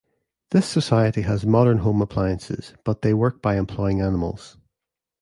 This 0.49 0.65
society 0.67 1.21
has 1.21 1.45
modern 1.45 1.77
home 1.77 2.01
appliances, 2.01 2.73
but 2.83 3.03
they 3.03 3.13
work 3.13 3.39
by 3.39 3.55
employing 3.55 4.01
animals. 4.01 4.57